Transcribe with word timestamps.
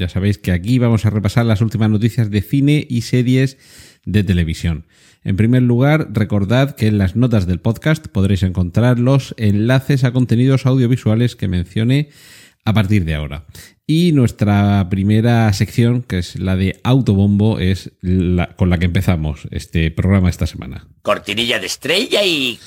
Ya 0.00 0.08
sabéis 0.08 0.38
que 0.38 0.50
aquí 0.50 0.78
vamos 0.78 1.04
a 1.04 1.10
repasar 1.10 1.44
las 1.44 1.60
últimas 1.60 1.90
noticias 1.90 2.30
de 2.30 2.40
cine 2.40 2.86
y 2.88 3.02
series 3.02 3.58
de 4.06 4.24
televisión. 4.24 4.86
En 5.22 5.36
primer 5.36 5.60
lugar, 5.60 6.08
recordad 6.12 6.74
que 6.74 6.86
en 6.86 6.96
las 6.96 7.16
notas 7.16 7.46
del 7.46 7.60
podcast 7.60 8.08
podréis 8.08 8.42
encontrar 8.42 8.98
los 8.98 9.34
enlaces 9.36 10.04
a 10.04 10.12
contenidos 10.12 10.64
audiovisuales 10.64 11.36
que 11.36 11.48
mencioné 11.48 12.08
a 12.64 12.72
partir 12.72 13.04
de 13.04 13.14
ahora. 13.14 13.44
Y 13.86 14.12
nuestra 14.12 14.88
primera 14.88 15.52
sección, 15.52 16.02
que 16.02 16.16
es 16.16 16.38
la 16.38 16.56
de 16.56 16.80
autobombo, 16.82 17.58
es 17.58 17.92
con 18.56 18.70
la 18.70 18.78
que 18.78 18.86
empezamos 18.86 19.48
este 19.50 19.90
programa 19.90 20.30
esta 20.30 20.46
semana. 20.46 20.88
Cortinilla 21.02 21.58
de 21.58 21.66
estrella 21.66 22.24
y... 22.24 22.58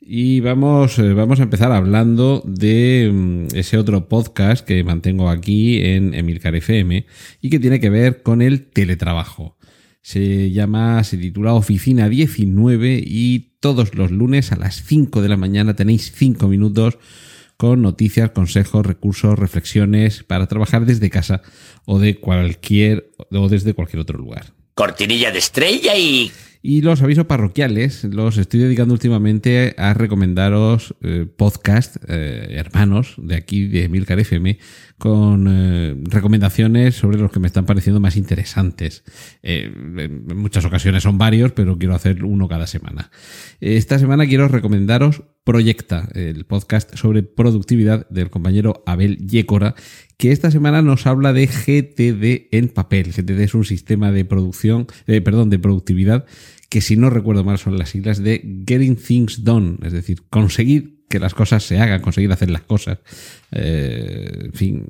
Y 0.00 0.40
vamos, 0.40 0.98
eh, 0.98 1.12
vamos 1.14 1.40
a 1.40 1.44
empezar 1.44 1.72
hablando 1.72 2.42
de 2.44 3.10
mm, 3.12 3.56
ese 3.56 3.76
otro 3.76 4.08
podcast 4.08 4.64
que 4.64 4.84
mantengo 4.84 5.28
aquí 5.28 5.84
en 5.84 6.14
Emilcar 6.14 6.54
FM 6.54 7.06
y 7.40 7.50
que 7.50 7.58
tiene 7.58 7.80
que 7.80 7.90
ver 7.90 8.22
con 8.22 8.42
el 8.42 8.66
teletrabajo. 8.70 9.56
Se 10.02 10.52
llama, 10.52 11.02
se 11.02 11.16
titula 11.16 11.54
Oficina 11.54 12.08
19 12.08 13.02
y 13.04 13.56
todos 13.58 13.96
los 13.96 14.12
lunes 14.12 14.52
a 14.52 14.56
las 14.56 14.84
5 14.84 15.20
de 15.22 15.28
la 15.28 15.36
mañana 15.36 15.74
tenéis 15.74 16.12
5 16.14 16.46
minutos 16.46 16.98
con 17.56 17.82
noticias, 17.82 18.30
consejos, 18.30 18.86
recursos, 18.86 19.38
reflexiones 19.38 20.22
para 20.22 20.46
trabajar 20.46 20.86
desde 20.86 21.10
casa 21.10 21.42
o 21.84 21.98
de 21.98 22.20
cualquier 22.20 23.10
o 23.32 23.48
desde 23.48 23.74
cualquier 23.74 24.00
otro 24.00 24.18
lugar. 24.18 24.52
Cortinilla 24.74 25.32
de 25.32 25.38
estrella 25.38 25.96
y... 25.96 26.30
Y 26.68 26.82
los 26.82 27.00
avisos 27.00 27.26
parroquiales 27.26 28.02
los 28.02 28.38
estoy 28.38 28.58
dedicando 28.58 28.92
últimamente 28.92 29.76
a 29.78 29.94
recomendaros 29.94 30.96
eh, 31.00 31.24
podcast 31.24 31.94
eh, 32.08 32.56
hermanos 32.58 33.14
de 33.18 33.36
aquí 33.36 33.68
de 33.68 33.88
Milcar 33.88 34.18
FM 34.18 34.58
con 34.98 35.46
eh, 35.48 35.94
recomendaciones 36.10 36.96
sobre 36.96 37.18
los 37.18 37.30
que 37.30 37.38
me 37.38 37.46
están 37.46 37.66
pareciendo 37.66 38.00
más 38.00 38.16
interesantes. 38.16 39.04
En 39.44 40.26
muchas 40.36 40.64
ocasiones 40.64 41.04
son 41.04 41.18
varios, 41.18 41.52
pero 41.52 41.78
quiero 41.78 41.94
hacer 41.94 42.24
uno 42.24 42.48
cada 42.48 42.66
semana. 42.66 43.12
Esta 43.60 44.00
semana 44.00 44.26
quiero 44.26 44.48
recomendaros 44.48 45.22
Proyecta, 45.46 46.08
el 46.14 46.44
podcast 46.44 46.96
sobre 46.96 47.22
productividad 47.22 48.08
del 48.08 48.30
compañero 48.30 48.82
Abel 48.84 49.16
Yécora, 49.28 49.76
que 50.16 50.32
esta 50.32 50.50
semana 50.50 50.82
nos 50.82 51.06
habla 51.06 51.32
de 51.32 51.46
GTD 51.46 52.48
en 52.50 52.66
papel. 52.66 53.12
GTD 53.12 53.42
es 53.42 53.54
un 53.54 53.64
sistema 53.64 54.10
de 54.10 54.24
producción, 54.24 54.88
eh, 55.06 55.20
perdón, 55.20 55.48
de 55.48 55.60
productividad 55.60 56.26
que 56.68 56.80
si 56.80 56.96
no 56.96 57.10
recuerdo 57.10 57.44
mal 57.44 57.58
son 57.58 57.78
las 57.78 57.90
siglas 57.90 58.24
de 58.24 58.64
Getting 58.66 58.96
Things 58.96 59.44
Done, 59.44 59.76
es 59.84 59.92
decir, 59.92 60.24
conseguir 60.30 61.04
que 61.08 61.20
las 61.20 61.32
cosas 61.32 61.62
se 61.62 61.78
hagan, 61.78 62.00
conseguir 62.00 62.32
hacer 62.32 62.50
las 62.50 62.62
cosas. 62.62 62.98
Eh, 63.52 64.46
en 64.46 64.52
fin, 64.52 64.84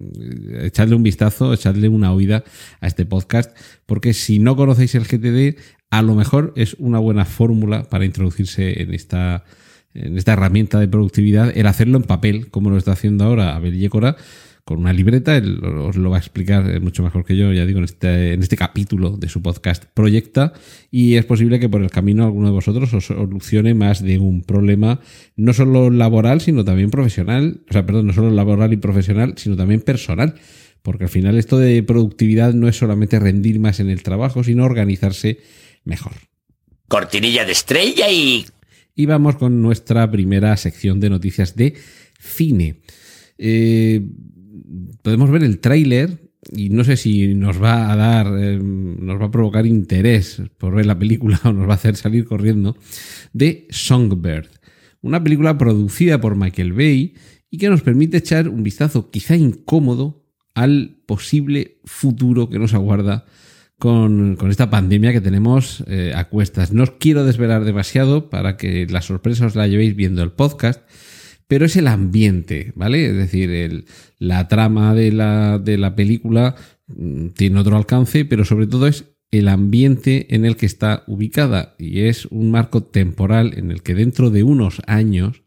echadle 0.62 0.94
un 0.94 1.02
vistazo, 1.02 1.52
echadle 1.52 1.90
una 1.90 2.14
oída 2.14 2.44
a 2.80 2.86
este 2.86 3.04
podcast, 3.04 3.54
porque 3.84 4.14
si 4.14 4.38
no 4.38 4.56
conocéis 4.56 4.94
el 4.94 5.04
GTD, 5.04 5.60
a 5.90 6.00
lo 6.00 6.14
mejor 6.14 6.54
es 6.56 6.76
una 6.78 6.98
buena 6.98 7.26
fórmula 7.26 7.82
para 7.90 8.06
introducirse 8.06 8.80
en 8.80 8.94
esta, 8.94 9.44
en 9.96 10.16
esta 10.16 10.32
herramienta 10.34 10.78
de 10.78 10.88
productividad, 10.88 11.56
el 11.56 11.66
hacerlo 11.66 11.96
en 11.96 12.04
papel, 12.04 12.48
como 12.50 12.70
lo 12.70 12.76
está 12.76 12.92
haciendo 12.92 13.24
ahora 13.24 13.56
Abel 13.56 13.78
Yécora, 13.78 14.16
con 14.66 14.80
una 14.80 14.92
libreta, 14.92 15.36
él 15.36 15.62
os 15.62 15.94
lo 15.94 16.10
va 16.10 16.16
a 16.16 16.18
explicar 16.18 16.80
mucho 16.80 17.04
mejor 17.04 17.24
que 17.24 17.36
yo, 17.36 17.52
ya 17.52 17.64
digo, 17.64 17.78
en 17.78 17.84
este, 17.84 18.32
en 18.32 18.42
este 18.42 18.56
capítulo 18.56 19.16
de 19.16 19.28
su 19.28 19.40
podcast 19.40 19.84
Proyecta, 19.94 20.54
y 20.90 21.14
es 21.14 21.24
posible 21.24 21.60
que 21.60 21.68
por 21.68 21.82
el 21.82 21.90
camino 21.90 22.24
alguno 22.24 22.48
de 22.48 22.52
vosotros 22.52 22.92
os 22.92 23.06
solucione 23.06 23.74
más 23.74 24.02
de 24.02 24.18
un 24.18 24.42
problema, 24.42 24.98
no 25.36 25.52
solo 25.52 25.88
laboral, 25.88 26.40
sino 26.40 26.64
también 26.64 26.90
profesional, 26.90 27.60
o 27.70 27.72
sea, 27.72 27.86
perdón, 27.86 28.08
no 28.08 28.12
solo 28.12 28.32
laboral 28.32 28.72
y 28.72 28.76
profesional, 28.76 29.34
sino 29.36 29.56
también 29.56 29.82
personal, 29.82 30.34
porque 30.82 31.04
al 31.04 31.10
final 31.10 31.38
esto 31.38 31.58
de 31.58 31.84
productividad 31.84 32.52
no 32.52 32.66
es 32.66 32.76
solamente 32.76 33.20
rendir 33.20 33.60
más 33.60 33.78
en 33.78 33.88
el 33.88 34.02
trabajo, 34.02 34.42
sino 34.42 34.64
organizarse 34.64 35.38
mejor. 35.84 36.12
Cortinilla 36.88 37.44
de 37.44 37.52
estrella 37.52 38.10
y... 38.10 38.46
Y 38.96 39.04
vamos 39.06 39.36
con 39.36 39.60
nuestra 39.60 40.10
primera 40.10 40.56
sección 40.56 40.98
de 41.00 41.10
noticias 41.10 41.54
de 41.54 41.74
cine. 42.18 42.80
Eh, 43.36 44.08
podemos 45.02 45.30
ver 45.30 45.44
el 45.44 45.58
tráiler 45.58 46.30
y 46.50 46.70
no 46.70 46.82
sé 46.82 46.96
si 46.96 47.34
nos 47.34 47.62
va 47.62 47.92
a 47.92 47.96
dar, 47.96 48.26
eh, 48.38 48.58
nos 48.58 49.20
va 49.20 49.26
a 49.26 49.30
provocar 49.30 49.66
interés 49.66 50.40
por 50.58 50.74
ver 50.74 50.86
la 50.86 50.98
película 50.98 51.38
o 51.44 51.52
nos 51.52 51.68
va 51.68 51.72
a 51.72 51.76
hacer 51.76 51.96
salir 51.96 52.24
corriendo, 52.24 52.76
de 53.34 53.66
Songbird. 53.70 54.48
Una 55.02 55.22
película 55.22 55.58
producida 55.58 56.18
por 56.18 56.34
Michael 56.34 56.72
Bay 56.72 57.14
y 57.50 57.58
que 57.58 57.68
nos 57.68 57.82
permite 57.82 58.16
echar 58.16 58.48
un 58.48 58.62
vistazo 58.62 59.10
quizá 59.10 59.36
incómodo 59.36 60.24
al 60.54 61.02
posible 61.04 61.80
futuro 61.84 62.48
que 62.48 62.58
nos 62.58 62.72
aguarda 62.72 63.26
con, 63.78 64.36
con 64.36 64.50
esta 64.50 64.70
pandemia 64.70 65.12
que 65.12 65.20
tenemos 65.20 65.84
eh, 65.86 66.12
a 66.14 66.28
cuestas. 66.28 66.72
No 66.72 66.82
os 66.82 66.92
quiero 66.92 67.24
desvelar 67.24 67.64
demasiado 67.64 68.30
para 68.30 68.56
que 68.56 68.86
la 68.86 69.02
sorpresa 69.02 69.46
os 69.46 69.56
la 69.56 69.66
llevéis 69.66 69.94
viendo 69.94 70.22
el 70.22 70.32
podcast, 70.32 70.82
pero 71.46 71.66
es 71.66 71.76
el 71.76 71.86
ambiente, 71.86 72.72
¿vale? 72.74 73.06
Es 73.06 73.16
decir, 73.16 73.50
el, 73.50 73.86
la 74.18 74.48
trama 74.48 74.94
de 74.94 75.12
la, 75.12 75.58
de 75.58 75.78
la 75.78 75.94
película 75.94 76.56
mm, 76.88 77.28
tiene 77.28 77.60
otro 77.60 77.76
alcance, 77.76 78.24
pero 78.24 78.44
sobre 78.44 78.66
todo 78.66 78.86
es 78.86 79.04
el 79.30 79.48
ambiente 79.48 80.34
en 80.34 80.44
el 80.44 80.56
que 80.56 80.66
está 80.66 81.04
ubicada 81.06 81.74
y 81.78 82.02
es 82.02 82.26
un 82.26 82.50
marco 82.50 82.84
temporal 82.84 83.54
en 83.56 83.70
el 83.70 83.82
que 83.82 83.94
dentro 83.94 84.30
de 84.30 84.42
unos 84.42 84.80
años 84.86 85.42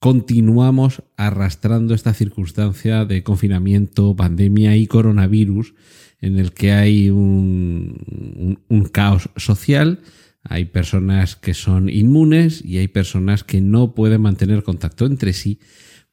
continuamos 0.00 1.02
arrastrando 1.18 1.94
esta 1.94 2.14
circunstancia 2.14 3.04
de 3.04 3.22
confinamiento, 3.22 4.16
pandemia 4.16 4.74
y 4.76 4.86
coronavirus 4.86 5.74
en 6.22 6.38
el 6.38 6.52
que 6.52 6.72
hay 6.72 7.10
un, 7.10 8.58
caos 8.92 9.28
social, 9.36 10.00
hay 10.42 10.64
personas 10.64 11.36
que 11.36 11.52
son 11.52 11.90
inmunes 11.90 12.64
y 12.64 12.78
hay 12.78 12.88
personas 12.88 13.44
que 13.44 13.60
no 13.60 13.94
pueden 13.94 14.22
mantener 14.22 14.62
contacto 14.62 15.04
entre 15.04 15.34
sí 15.34 15.60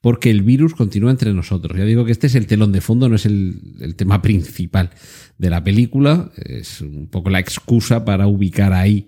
porque 0.01 0.29
el 0.29 0.43
virus 0.43 0.73
continúa 0.75 1.11
entre 1.11 1.33
nosotros. 1.33 1.77
Ya 1.77 1.85
digo 1.85 2.05
que 2.05 2.11
este 2.11 2.27
es 2.27 2.35
el 2.35 2.45
telón 2.45 2.73
de 2.73 2.81
fondo, 2.81 3.07
no 3.07 3.15
es 3.15 3.25
el, 3.25 3.95
tema 3.95 4.21
principal 4.21 4.91
de 5.37 5.49
la 5.49 5.63
película, 5.63 6.31
es 6.35 6.81
un 6.81 7.07
poco 7.07 7.29
la 7.29 7.39
excusa 7.39 8.03
para 8.03 8.27
ubicar 8.27 8.73
ahí 8.73 9.07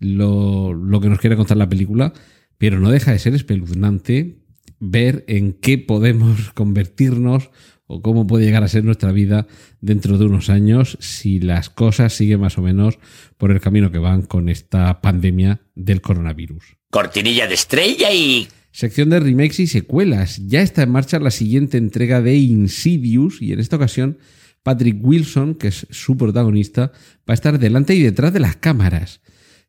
lo 0.00 1.00
que 1.00 1.08
nos 1.08 1.18
quiere 1.18 1.36
contar 1.36 1.56
la 1.56 1.68
película, 1.68 2.12
pero 2.58 2.80
no 2.80 2.90
deja 2.90 3.12
de 3.12 3.18
ser 3.18 3.34
espeluznante 3.34 4.38
ver 4.80 5.24
en 5.28 5.52
qué 5.52 5.78
podemos 5.78 6.50
convertirnos 6.54 7.50
o 7.86 8.02
cómo 8.02 8.26
puede 8.26 8.44
llegar 8.44 8.62
a 8.62 8.68
ser 8.68 8.84
nuestra 8.84 9.12
vida 9.12 9.46
dentro 9.80 10.18
de 10.18 10.26
unos 10.26 10.50
años 10.50 10.98
si 11.00 11.40
las 11.40 11.70
cosas 11.70 12.12
siguen 12.12 12.40
más 12.40 12.58
o 12.58 12.62
menos 12.62 12.98
por 13.38 13.50
el 13.50 13.60
camino 13.60 13.90
que 13.90 13.98
van 13.98 14.22
con 14.22 14.50
esta 14.50 15.00
pandemia 15.00 15.62
del 15.74 16.02
coronavirus. 16.02 16.76
Cortinilla 16.90 17.46
de 17.46 17.54
estrella 17.54 18.12
y... 18.12 18.48
Sección 18.70 19.08
de 19.08 19.18
remakes 19.18 19.60
y 19.60 19.66
secuelas. 19.66 20.36
Ya 20.46 20.60
está 20.60 20.82
en 20.82 20.90
marcha 20.90 21.18
la 21.18 21.30
siguiente 21.30 21.78
entrega 21.78 22.20
de 22.20 22.36
Insidious 22.36 23.40
y 23.40 23.52
en 23.54 23.60
esta 23.60 23.76
ocasión 23.76 24.18
Patrick 24.62 24.98
Wilson, 25.00 25.54
que 25.54 25.68
es 25.68 25.86
su 25.90 26.18
protagonista, 26.18 26.92
va 27.28 27.32
a 27.32 27.34
estar 27.34 27.58
delante 27.58 27.94
y 27.94 28.02
detrás 28.02 28.34
de 28.34 28.40
las 28.40 28.56
cámaras. 28.56 29.22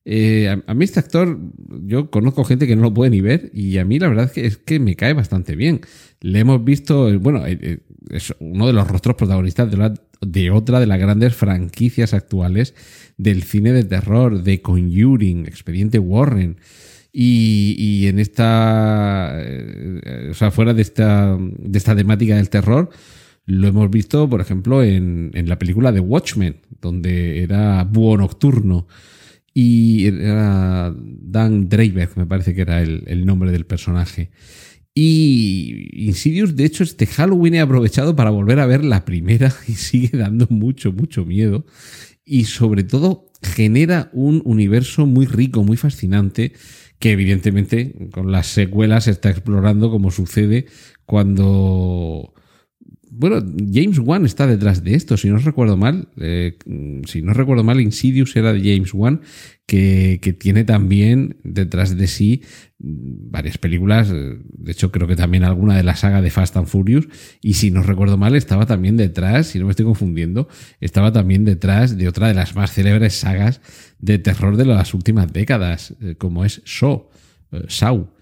Eh, 0.05 0.47
a, 0.65 0.73
mí 0.73 0.85
este 0.85 0.99
actor, 0.99 1.37
yo 1.85 2.09
conozco 2.09 2.43
gente 2.43 2.65
que 2.67 2.75
no 2.75 2.83
lo 2.83 2.93
puede 2.93 3.11
ni 3.11 3.21
ver 3.21 3.51
y 3.53 3.77
a 3.77 3.85
mí 3.85 3.99
la 3.99 4.07
verdad 4.07 4.25
es 4.25 4.31
que, 4.31 4.45
es 4.45 4.57
que 4.57 4.79
me 4.79 4.95
cae 4.95 5.13
bastante 5.13 5.55
bien. 5.55 5.81
Le 6.21 6.39
hemos 6.39 6.63
visto, 6.63 7.17
bueno, 7.19 7.45
eh, 7.45 7.81
es 8.09 8.33
uno 8.39 8.67
de 8.67 8.73
los 8.73 8.87
rostros 8.87 9.15
protagonistas 9.15 9.69
de, 10.21 10.51
otra 10.51 10.79
de 10.79 10.87
las 10.87 10.99
grandes 10.99 11.35
franquicias 11.35 12.13
actuales 12.13 12.73
del 13.17 13.43
cine 13.43 13.73
de 13.73 13.83
terror, 13.83 14.41
de 14.43 14.61
Conjuring, 14.61 15.45
Expediente 15.45 15.99
Warren. 15.99 16.57
Y, 17.11 18.05
en 18.07 18.19
esta, 18.19 19.31
eh, 19.35 20.29
o 20.31 20.33
sea, 20.35 20.51
fuera 20.51 20.73
de 20.73 20.81
esta, 20.83 21.37
de 21.39 21.77
esta 21.77 21.95
temática 21.95 22.35
del 22.35 22.49
terror, 22.49 22.89
lo 23.45 23.67
hemos 23.67 23.89
visto, 23.89 24.29
por 24.29 24.41
ejemplo, 24.41 24.83
en, 24.83 25.31
en 25.33 25.49
la 25.49 25.57
película 25.57 25.91
de 25.91 25.99
Watchmen, 25.99 26.57
donde 26.81 27.41
era 27.41 27.83
búho 27.83 28.15
nocturno. 28.17 28.87
Y 29.61 30.07
era 30.07 30.95
Dan 30.95 31.67
Dreiberg, 31.67 32.11
me 32.15 32.25
parece 32.25 32.55
que 32.55 32.61
era 32.61 32.81
el, 32.81 33.03
el 33.07 33.25
nombre 33.25 33.51
del 33.51 33.65
personaje. 33.65 34.31
Y 34.93 35.89
Insidious, 36.07 36.55
de 36.55 36.63
hecho, 36.63 36.85
este 36.85 37.05
Halloween 37.05 37.55
he 37.55 37.59
aprovechado 37.59 38.15
para 38.15 38.29
volver 38.29 38.61
a 38.61 38.65
ver 38.65 38.85
la 38.85 39.03
primera 39.03 39.53
y 39.67 39.73
sigue 39.73 40.17
dando 40.17 40.47
mucho, 40.49 40.93
mucho 40.93 41.25
miedo. 41.25 41.65
Y 42.23 42.45
sobre 42.45 42.85
todo, 42.85 43.25
genera 43.43 44.09
un 44.13 44.41
universo 44.45 45.05
muy 45.05 45.25
rico, 45.25 45.65
muy 45.65 45.75
fascinante, 45.75 46.53
que 46.97 47.11
evidentemente 47.11 47.93
con 48.13 48.31
las 48.31 48.47
secuelas 48.47 49.03
se 49.03 49.11
está 49.11 49.29
explorando 49.29 49.91
como 49.91 50.09
sucede 50.09 50.67
cuando 51.05 52.33
bueno, 53.19 53.45
James 53.73 53.99
Wan 53.99 54.25
está 54.25 54.47
detrás 54.47 54.81
de 54.81 54.95
esto, 54.95 55.17
si 55.17 55.27
no 55.27 55.39
recuerdo 55.39 55.75
mal. 55.75 56.07
Eh, 56.21 56.57
si 57.05 57.21
no 57.21 57.33
recuerdo 57.33 57.65
mal, 57.65 57.81
Insidious 57.81 58.33
era 58.37 58.53
de 58.53 58.61
James 58.61 58.93
Wan, 58.93 59.19
que, 59.65 60.37
tiene 60.39 60.63
también 60.63 61.35
detrás 61.43 61.97
de 61.97 62.07
sí 62.07 62.43
varias 62.79 63.57
películas. 63.57 64.09
De 64.09 64.71
hecho, 64.71 64.93
creo 64.93 65.05
que 65.05 65.17
también 65.17 65.43
alguna 65.43 65.75
de 65.75 65.83
la 65.83 65.97
saga 65.97 66.21
de 66.21 66.29
Fast 66.29 66.55
and 66.55 66.67
Furious. 66.67 67.09
Y 67.41 67.55
si 67.55 67.71
no 67.71 67.83
recuerdo 67.83 68.17
mal, 68.17 68.37
estaba 68.37 68.65
también 68.65 68.95
detrás, 68.95 69.47
si 69.47 69.59
no 69.59 69.65
me 69.65 69.71
estoy 69.71 69.85
confundiendo, 69.85 70.47
estaba 70.79 71.11
también 71.11 71.43
detrás 71.43 71.97
de 71.97 72.07
otra 72.07 72.29
de 72.29 72.35
las 72.35 72.55
más 72.55 72.71
célebres 72.71 73.15
sagas 73.15 73.59
de 73.99 74.17
terror 74.19 74.55
de 74.55 74.63
las 74.63 74.93
últimas 74.93 75.33
décadas, 75.33 75.93
eh, 75.99 76.15
como 76.17 76.45
es 76.45 76.61
Saw. 76.63 77.09
Eh, 77.51 77.65
Saw. 77.67 78.13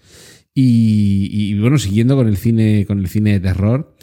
Y, 0.54 1.28
y 1.30 1.60
bueno, 1.60 1.78
siguiendo 1.78 2.16
con 2.16 2.26
el 2.26 2.36
cine, 2.36 2.84
con 2.84 2.98
el 2.98 3.06
cine 3.06 3.34
de 3.34 3.38
terror. 3.38 3.94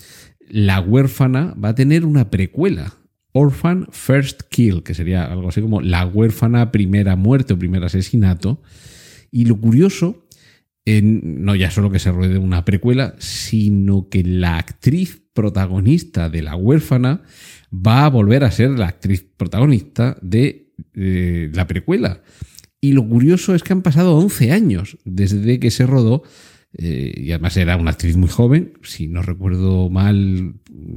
La 0.47 0.79
huérfana 0.79 1.55
va 1.61 1.69
a 1.69 1.75
tener 1.75 2.05
una 2.05 2.29
precuela, 2.29 2.93
Orphan 3.31 3.87
First 3.91 4.43
Kill, 4.49 4.83
que 4.83 4.93
sería 4.93 5.25
algo 5.25 5.49
así 5.49 5.61
como 5.61 5.81
La 5.81 6.05
huérfana 6.05 6.71
primera 6.71 7.15
muerte 7.15 7.53
o 7.53 7.59
primer 7.59 7.83
asesinato. 7.83 8.61
Y 9.31 9.45
lo 9.45 9.59
curioso, 9.59 10.27
no 10.85 11.55
ya 11.55 11.71
solo 11.71 11.89
que 11.89 11.99
se 11.99 12.11
ruede 12.11 12.37
una 12.37 12.63
precuela, 12.63 13.15
sino 13.17 14.07
que 14.09 14.23
la 14.23 14.57
actriz 14.57 15.21
protagonista 15.33 16.29
de 16.29 16.41
La 16.43 16.55
huérfana 16.55 17.23
va 17.73 18.05
a 18.05 18.09
volver 18.09 18.43
a 18.43 18.51
ser 18.51 18.71
la 18.71 18.87
actriz 18.87 19.25
protagonista 19.35 20.17
de 20.21 20.73
eh, 20.93 21.51
la 21.53 21.67
precuela. 21.67 22.21
Y 22.79 22.93
lo 22.93 23.07
curioso 23.07 23.55
es 23.55 23.63
que 23.63 23.73
han 23.73 23.81
pasado 23.81 24.15
11 24.15 24.51
años 24.51 24.97
desde 25.05 25.59
que 25.59 25.71
se 25.71 25.85
rodó 25.85 26.23
eh, 26.77 27.13
y 27.15 27.31
además 27.31 27.55
era 27.55 27.77
una 27.77 27.91
actriz 27.91 28.17
muy 28.17 28.27
joven, 28.27 28.73
si 28.83 29.07
no 29.07 29.21
recuerdo 29.21 29.89
mal, 29.89 30.55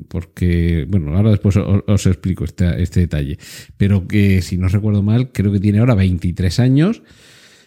porque, 0.09 0.87
bueno, 0.89 1.17
ahora 1.17 1.31
después 1.31 1.57
os, 1.57 2.07
explico 2.07 2.45
este, 2.45 2.83
este, 2.83 3.01
detalle, 3.01 3.39
pero 3.77 4.09
que 4.09 4.43
si 4.43 4.59
no 4.59 4.69
recuerdo 4.69 5.03
mal, 5.03 5.31
creo 5.31 5.53
que 5.53 5.61
tiene 5.61 5.79
ahora 5.79 5.95
23 5.95 6.59
años. 6.61 7.03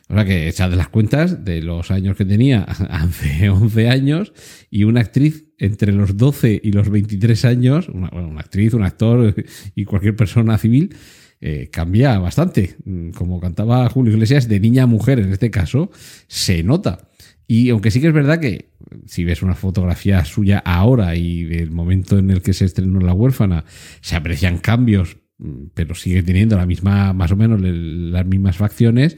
O 0.10 0.14
sea 0.14 0.26
que 0.26 0.50
echad 0.50 0.74
las 0.74 0.90
cuentas 0.90 1.46
de 1.46 1.62
los 1.62 1.90
años 1.90 2.18
que 2.18 2.26
tenía 2.26 2.64
hace 2.90 3.50
11 3.50 3.88
años 3.88 4.34
y 4.70 4.84
una 4.84 5.00
actriz 5.00 5.46
entre 5.58 5.94
los 5.94 6.18
12 6.18 6.60
y 6.62 6.74
los 6.74 6.90
23 6.90 7.46
años, 7.46 7.88
una, 7.88 8.10
actriz, 8.38 8.74
un 8.74 8.84
actor 8.84 9.34
y 9.76 9.86
cualquier 9.86 10.18
persona 10.18 10.58
civil, 10.58 10.94
eh, 11.40 11.70
cambia 11.72 12.20
bastante. 12.20 12.76
Como 13.16 13.40
cantaba 13.40 13.88
Julio 13.88 14.12
Iglesias, 14.12 14.50
de 14.50 14.60
niña 14.60 14.84
a 14.84 14.88
mujer 14.88 15.20
en 15.20 15.32
este 15.32 15.50
caso, 15.50 15.92
se 16.28 16.62
nota. 16.62 17.08
Y 17.54 17.70
aunque 17.70 17.92
sí 17.92 18.00
que 18.00 18.08
es 18.08 18.14
verdad 18.14 18.40
que 18.40 18.70
si 19.08 19.26
ves 19.26 19.42
una 19.42 19.56
fotografía 19.56 20.24
suya 20.24 20.60
ahora 20.60 21.18
y 21.18 21.44
del 21.44 21.70
momento 21.70 22.18
en 22.18 22.30
el 22.32 22.42
que 22.42 22.54
se 22.54 22.64
estrenó 22.64 23.02
La 23.02 23.14
huérfana, 23.14 23.66
se 24.00 24.16
aprecian 24.16 24.60
cambios, 24.60 25.18
mm, 25.38 25.64
pero 25.74 25.94
sigue 25.94 26.24
teniendo 26.24 26.56
la 26.56 26.66
misma, 26.66 27.12
más 27.12 27.30
o 27.34 27.36
menos 27.36 27.60
las 27.60 28.26
mismas 28.26 28.56
facciones, 28.56 29.18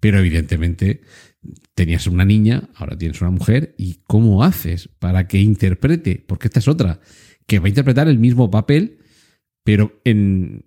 pero 0.00 0.18
evidentemente 0.18 1.02
tenías 1.76 2.08
una 2.08 2.24
niña, 2.24 2.70
ahora 2.74 2.98
tienes 2.98 3.20
una 3.20 3.30
mujer, 3.30 3.76
¿y 3.78 4.00
cómo 4.02 4.42
haces 4.42 4.88
para 4.98 5.28
que 5.28 5.38
interprete? 5.38 6.24
Porque 6.26 6.48
esta 6.48 6.58
es 6.58 6.66
otra, 6.66 6.98
que 7.46 7.60
va 7.60 7.66
a 7.66 7.68
interpretar 7.68 8.08
el 8.08 8.18
mismo 8.18 8.50
papel, 8.50 8.98
pero 9.62 10.00
en, 10.02 10.64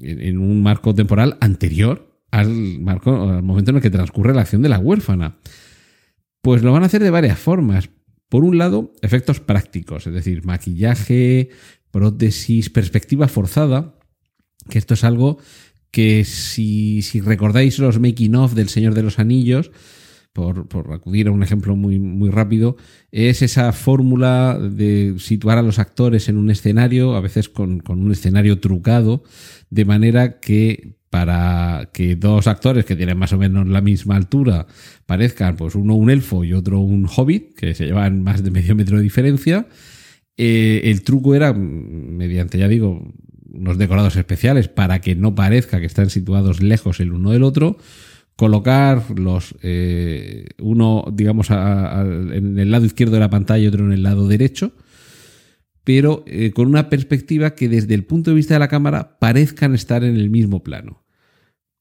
en 0.00 0.38
un 0.38 0.62
marco 0.62 0.94
temporal 0.94 1.36
anterior 1.40 2.22
al, 2.30 2.78
marco, 2.78 3.28
al 3.28 3.42
momento 3.42 3.72
en 3.72 3.78
el 3.78 3.82
que 3.82 3.90
transcurre 3.90 4.34
la 4.34 4.42
acción 4.42 4.62
de 4.62 4.68
la 4.68 4.78
huérfana. 4.78 5.38
Pues 6.42 6.62
lo 6.62 6.72
van 6.72 6.82
a 6.82 6.86
hacer 6.86 7.02
de 7.02 7.10
varias 7.10 7.38
formas. 7.38 7.90
Por 8.28 8.44
un 8.44 8.58
lado, 8.58 8.92
efectos 9.00 9.40
prácticos, 9.40 10.06
es 10.06 10.12
decir, 10.12 10.44
maquillaje, 10.44 11.48
prótesis, 11.90 12.70
perspectiva 12.70 13.28
forzada, 13.28 13.98
que 14.68 14.78
esto 14.78 14.94
es 14.94 15.04
algo 15.04 15.38
que 15.90 16.24
si, 16.24 17.02
recordáis 17.20 17.78
los 17.78 17.98
making 17.98 18.34
of 18.34 18.54
del 18.54 18.68
Señor 18.68 18.94
de 18.94 19.02
los 19.02 19.18
Anillos, 19.18 19.70
por, 20.38 20.92
acudir 20.92 21.26
a 21.26 21.32
un 21.32 21.42
ejemplo 21.42 21.74
muy, 21.74 21.98
muy 21.98 22.30
rápido, 22.30 22.76
es 23.10 23.42
esa 23.42 23.72
fórmula 23.72 24.56
de 24.58 25.16
situar 25.18 25.58
a 25.58 25.62
los 25.62 25.80
actores 25.80 26.28
en 26.28 26.36
un 26.36 26.50
escenario, 26.50 27.16
a 27.16 27.20
veces 27.20 27.48
con, 27.48 27.82
un 27.88 28.12
escenario 28.12 28.60
trucado, 28.60 29.24
de 29.70 29.84
manera 29.84 30.38
que 30.38 30.96
para 31.10 31.90
que 31.92 32.14
dos 32.14 32.46
actores 32.46 32.84
que 32.84 32.94
tienen 32.94 33.18
más 33.18 33.32
o 33.32 33.38
menos 33.38 33.66
la 33.66 33.80
misma 33.80 34.14
altura 34.14 34.66
parezcan, 35.06 35.56
pues 35.56 35.74
uno 35.74 35.94
un 35.94 36.10
elfo 36.10 36.44
y 36.44 36.52
otro 36.52 36.78
un 36.78 37.08
hobbit, 37.08 37.54
que 37.54 37.74
se 37.74 37.86
llevan 37.86 38.22
más 38.22 38.44
de 38.44 38.50
medio 38.50 38.76
metro 38.76 38.98
de 38.98 39.02
diferencia. 39.02 39.66
Eh, 40.36 40.82
el 40.84 41.02
truco 41.02 41.34
era, 41.34 41.52
mediante, 41.52 42.58
ya 42.58 42.68
digo, 42.68 43.12
unos 43.52 43.78
decorados 43.78 44.14
especiales 44.14 44.68
para 44.68 45.00
que 45.00 45.16
no 45.16 45.34
parezca 45.34 45.80
que 45.80 45.86
están 45.86 46.10
situados 46.10 46.62
lejos 46.62 47.00
el 47.00 47.12
uno 47.12 47.32
del 47.32 47.42
otro, 47.42 47.78
colocar 48.38 49.18
los 49.18 49.56
eh, 49.62 50.46
uno, 50.60 51.04
digamos, 51.12 51.50
en 51.50 52.56
el 52.56 52.70
lado 52.70 52.86
izquierdo 52.86 53.14
de 53.14 53.20
la 53.20 53.30
pantalla 53.30 53.64
y 53.64 53.66
otro 53.66 53.84
en 53.84 53.90
el 53.90 54.04
lado 54.04 54.28
derecho, 54.28 54.70
pero 55.82 56.22
eh, 56.24 56.52
con 56.52 56.68
una 56.68 56.88
perspectiva 56.88 57.56
que 57.56 57.68
desde 57.68 57.94
el 57.94 58.04
punto 58.04 58.30
de 58.30 58.36
vista 58.36 58.54
de 58.54 58.60
la 58.60 58.68
cámara 58.68 59.18
parezcan 59.18 59.74
estar 59.74 60.04
en 60.04 60.14
el 60.14 60.30
mismo 60.30 60.62
plano. 60.62 61.04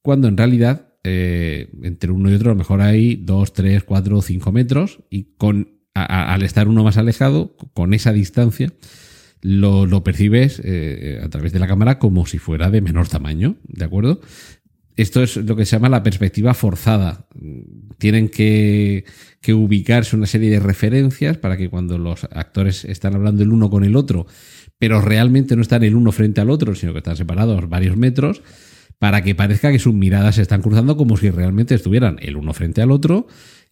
Cuando 0.02 0.28
en 0.28 0.36
realidad 0.36 0.96
eh, 1.04 1.70
entre 1.84 2.12
uno 2.12 2.32
y 2.32 2.34
otro 2.34 2.50
a 2.50 2.54
lo 2.56 2.58
mejor 2.58 2.82
hay 2.82 3.18
2, 3.18 3.54
3, 3.54 3.84
4 3.84 4.18
o 4.18 4.22
5 4.24 4.52
metros 4.52 5.04
y 5.12 5.36
con, 5.38 5.78
al 5.94 6.42
estar 6.42 6.68
uno 6.68 6.84
más 6.84 6.98
alejado, 6.98 7.56
con 7.76 7.94
esa 7.94 8.14
distancia, 8.14 8.74
lo, 9.44 10.04
percibes 10.04 10.60
eh, 10.66 11.22
a 11.24 11.30
través 11.30 11.54
de 11.54 11.60
la 11.60 11.68
cámara 11.68 12.00
como 12.00 12.26
si 12.26 12.40
fuera 12.40 12.72
de 12.72 12.82
menor 12.82 13.08
tamaño, 13.08 13.58
¿de 13.68 13.86
acuerdo? 13.86 14.22
Esto 14.98 15.22
es 15.22 15.38
lo 15.38 15.56
que 15.56 15.66
se 15.66 15.76
llama 15.76 15.90
la 15.90 16.02
perspectiva 16.02 16.56
forzada. 16.56 17.28
Tienen 18.00 18.30
que, 18.30 19.06
ubicarse 19.48 20.16
una 20.16 20.26
serie 20.26 20.50
de 20.50 20.60
referencias 20.60 21.38
para 21.38 21.56
que 21.56 21.70
cuando 21.70 21.98
los 22.00 22.26
actores 22.26 22.84
están 22.84 23.16
hablando 23.16 23.44
el 23.44 23.54
uno 23.54 23.70
con 23.70 23.84
el 23.84 23.96
otro, 23.96 24.26
pero 24.80 25.00
realmente 25.00 25.56
no 25.56 25.62
están 25.62 25.84
el 25.84 25.96
uno 25.96 26.12
frente 26.12 26.42
al 26.42 26.50
otro, 26.50 26.76
sino 26.76 26.94
que 26.94 26.98
están 26.98 27.16
separados 27.16 27.70
varios 27.70 27.96
metros, 27.96 28.42
para 28.98 29.22
que 29.22 29.36
parezca 29.36 29.72
que 29.72 29.78
sus 29.78 29.94
miradas 29.94 30.36
se 30.36 30.42
están 30.42 30.64
cruzando 30.64 30.98
como 30.98 31.16
si 31.16 31.30
realmente 31.30 31.76
estuvieran 31.76 32.18
el 32.20 32.36
uno 32.36 32.54
frente 32.54 32.82
al 32.82 32.92
otro 32.92 33.28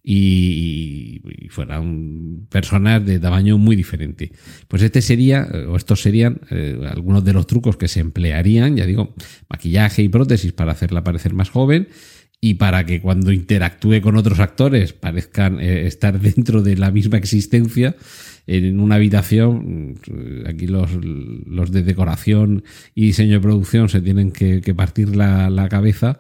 y, 0.08 1.22
fueran 1.50 2.48
personas 2.50 3.06
de 3.06 3.20
tamaño 3.20 3.58
muy 3.58 3.76
diferente. 3.76 4.32
Pues 4.68 4.84
este 4.84 5.02
sería, 5.02 5.48
o 5.68 5.78
estos 5.78 6.02
serían 6.02 6.42
eh, 6.52 6.78
algunos 6.90 7.24
de 7.24 7.34
los 7.34 7.48
trucos 7.48 7.78
que 7.78 7.88
se 7.88 8.02
emplearían, 8.02 8.76
ya 8.76 8.86
digo, 8.86 9.16
maquillaje 9.50 10.04
y 10.04 10.10
prótesis 10.10 10.52
para 10.52 10.74
hacerla 10.74 11.04
parecer 11.04 11.34
más 11.34 11.50
joven 11.50 11.88
y 12.42 12.56
para 12.56 12.86
que 12.86 13.02
cuando 13.02 13.32
interactúe 13.32 14.02
con 14.02 14.18
otros 14.18 14.40
actores 14.40 14.94
parezcan 14.94 15.60
eh, 15.60 15.88
estar 15.88 16.20
dentro 16.36 16.62
de 16.62 16.78
la 16.78 16.92
misma 16.92 17.18
existencia 17.18 17.96
en 18.46 18.80
una 18.80 18.96
habitación. 18.96 19.96
Aquí 20.46 20.68
los, 20.68 20.92
los 20.94 21.72
de 21.72 21.82
decoración 21.82 22.64
y 22.94 23.08
diseño 23.08 23.34
de 23.34 23.40
producción 23.40 23.90
se 23.90 24.02
tienen 24.02 24.32
que, 24.32 24.62
partir 24.76 25.16
la, 25.16 25.50
la 25.50 25.70
cabeza 25.70 26.20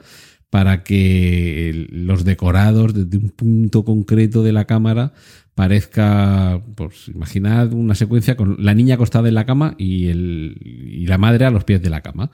para 0.55 0.83
que 0.83 1.85
los 1.91 2.23
decorados 2.23 2.93
desde 2.93 3.17
un 3.17 3.29
punto 3.29 3.83
concreto 3.83 4.41
de 4.41 4.53
la 4.53 4.63
cámara 4.63 5.11
parezca, 5.53 6.61
pues 6.75 7.09
imaginad 7.09 7.73
una 7.73 7.93
secuencia 7.93 8.37
con 8.37 8.55
la 8.63 8.73
niña 8.73 8.95
acostada 8.95 9.27
en 9.27 9.35
la 9.35 9.45
cama 9.45 9.75
y, 9.77 10.07
el, 10.07 10.55
y 10.63 11.07
la 11.07 11.17
madre 11.17 11.43
a 11.43 11.49
los 11.51 11.65
pies 11.65 11.81
de 11.81 11.89
la 11.89 11.99
cama. 11.99 12.31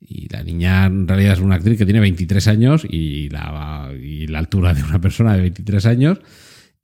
Y 0.00 0.32
la 0.32 0.42
niña 0.44 0.86
en 0.86 1.06
realidad 1.06 1.34
es 1.34 1.40
una 1.40 1.56
actriz 1.56 1.76
que 1.76 1.84
tiene 1.84 2.00
23 2.00 2.48
años 2.48 2.86
y 2.88 3.28
la, 3.28 3.92
y 4.02 4.28
la 4.28 4.38
altura 4.38 4.72
de 4.72 4.82
una 4.82 5.02
persona 5.02 5.34
de 5.34 5.42
23 5.42 5.84
años. 5.84 6.20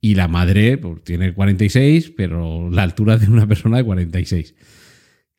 Y 0.01 0.13
la 0.13 0.27
madre 0.27 0.77
pues, 0.77 1.03
tiene 1.03 1.33
46, 1.33 2.13
pero 2.15 2.69
la 2.69 2.83
altura 2.83 3.17
de 3.17 3.27
una 3.27 3.47
persona 3.47 3.77
de 3.77 3.85
46 3.85 4.53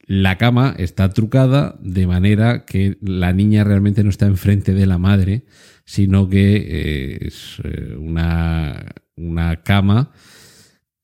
la 0.07 0.39
cama 0.39 0.75
está 0.79 1.11
trucada 1.11 1.77
de 1.83 2.07
manera 2.07 2.65
que 2.65 2.97
la 3.01 3.33
niña 3.33 3.65
realmente 3.65 4.05
no 4.05 4.11
está 4.11 4.27
enfrente 4.27 4.73
de 4.73 4.87
la 4.87 4.99
madre, 4.99 5.45
sino 5.85 6.29
que 6.29 7.19
es 7.23 7.59
eh, 7.65 7.97
una, 7.99 8.95
una 9.17 9.63
cama 9.63 10.13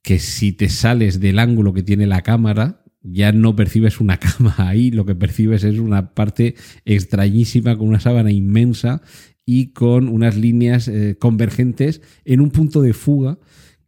que 0.03 0.19
si 0.19 0.53
te 0.53 0.69
sales 0.69 1.21
del 1.21 1.39
ángulo 1.39 1.73
que 1.73 1.83
tiene 1.83 2.07
la 2.07 2.23
cámara, 2.23 2.85
ya 3.03 3.33
no 3.33 3.57
percibes 3.57 4.01
una 4.01 4.17
cama 4.19 4.55
ahí, 4.59 4.91
lo 4.91 5.05
que 5.05 5.15
percibes 5.15 5.65
es 5.65 5.79
una 5.79 6.15
parte 6.15 6.55
extrañísima 6.85 7.77
con 7.77 7.89
una 7.89 8.01
sábana 8.01 8.31
inmensa 8.31 9.03
y 9.45 9.73
con 9.73 10.09
unas 10.09 10.37
líneas 10.37 10.87
eh, 10.87 11.17
convergentes 11.19 12.03
en 12.25 12.41
un 12.41 12.51
punto 12.51 12.83
de 12.83 12.93
fuga 12.93 13.39